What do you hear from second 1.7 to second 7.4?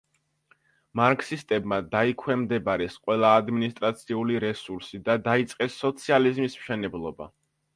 დაიქვემდებარეს ყველა ადმინისტრაციული რესურსი და დაიწყეს სოციალიზმის მშენებლობა.